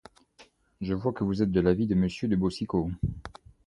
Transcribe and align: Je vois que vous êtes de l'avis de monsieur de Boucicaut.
Je 0.81 0.95
vois 0.95 1.13
que 1.13 1.23
vous 1.23 1.43
êtes 1.43 1.51
de 1.51 1.59
l'avis 1.61 1.85
de 1.85 1.93
monsieur 1.93 2.27
de 2.27 2.35
Boucicaut. 2.35 2.89